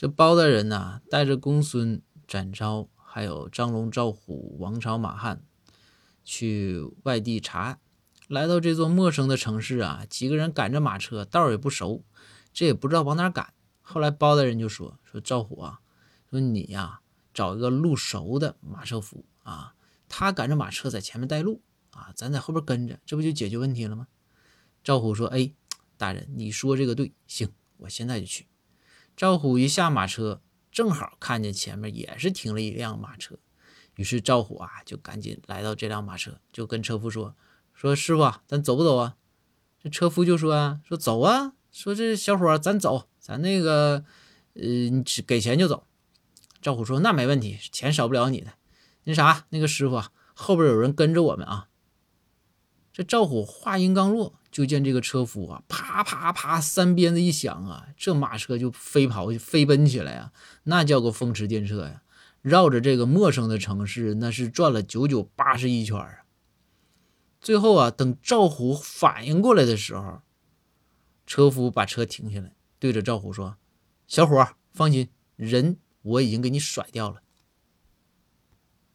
[0.00, 5.42] 这包大人呐，带着公孙展昭，还有张龙、赵虎、王朝、马汉，
[6.24, 7.78] 去外地查案。
[8.26, 12.02] 来到这座陌生的城市啊，几个人赶着马车，道儿也不熟，
[12.50, 13.52] 这也不知道往哪赶。
[13.82, 15.80] 后来包大人就说：“说赵虎啊，
[16.30, 17.00] 说你呀，
[17.34, 19.74] 找一个路熟的马车夫啊，
[20.08, 21.60] 他赶着马车在前面带路
[21.90, 24.06] 啊，咱在后边跟着，这不就解决问题了吗？”
[24.82, 25.52] 赵虎说：“哎，
[25.98, 28.46] 大人，你说这个对，行，我现在就去。”
[29.16, 30.40] 赵虎一下马车，
[30.72, 33.38] 正好看见前面也是停了一辆马车，
[33.96, 37.36] 于是赵虎啊就赶紧来到这辆马车，就跟车夫说
[37.74, 39.16] ：“说师傅，咱走不走啊？”
[39.82, 44.04] 这车夫就说：“啊，说走啊，说这小伙咱走，咱那个，
[44.54, 45.86] 呃，你只给钱就走。”
[46.62, 48.52] 赵虎说：“那没问题，钱少不了你的。
[49.04, 51.68] 那啥，那个师傅啊，后边有人跟着我们啊。”
[52.92, 54.39] 这赵虎话音刚落。
[54.50, 60.32] 就见这个车夫啊，啪啪啪，三鞭子一响啊，这马车就飞跑、飞奔起来啊，
[60.64, 62.02] 那叫个风驰电掣呀！
[62.42, 66.24] 绕着这个陌生的城市，那是转了九九八十一圈啊。
[67.40, 70.22] 最后啊，等赵虎反应过来的时候，
[71.26, 73.56] 车夫把车停下来，对着赵虎说
[74.08, 77.22] ：“小伙，放心，人我已经给你甩掉了。